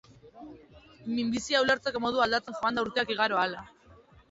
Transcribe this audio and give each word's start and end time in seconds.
Minbizia 1.17 1.61
ulertzeko 1.67 2.03
modua 2.07 2.25
aldatzen 2.27 2.59
joan 2.63 2.83
da 2.83 2.87
urteak 2.89 3.15
igaro 3.19 3.41
ahala. 3.45 3.65